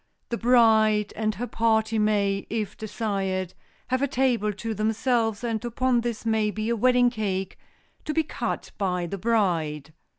[0.29, 3.53] The bride and her party may, if desired,
[3.89, 7.59] have a table to themselves, and upon this may be a wedding cake,
[8.05, 9.93] to be cut by the bride.